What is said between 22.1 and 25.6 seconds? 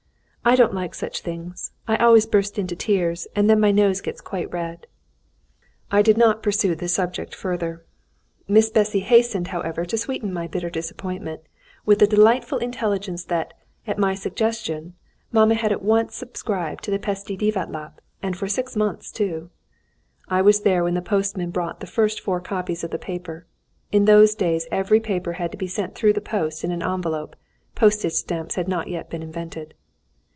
four copies of the paper. In those days every paper had to